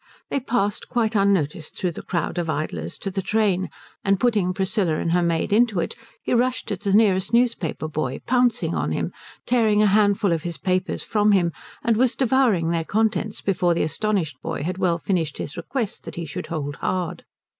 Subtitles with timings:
[0.31, 3.69] They passed quite unnoticed through the crowd of idlers to the train,
[4.03, 8.19] and putting Priscilla and her maid into it he rushed at the nearest newspaper boy,
[8.25, 9.13] pouncing on him,
[9.45, 11.51] tearing a handful of his papers from him,
[11.83, 16.15] and was devouring their contents before the astonished boy had well finished his request that
[16.15, 17.23] he should hold hard.